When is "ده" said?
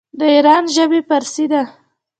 1.51-1.61